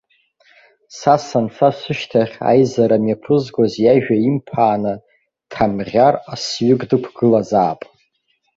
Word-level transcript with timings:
Са 0.99 1.15
санца 1.27 1.69
сышьҭахь, 1.77 2.35
аизара 2.49 2.97
мҩаԥызгоз 3.03 3.73
иажәа 3.83 4.15
имԥааны, 4.27 4.93
ҭамӷьар 5.51 6.15
асҩык 6.33 6.81
дықәгылазаап. 6.89 7.81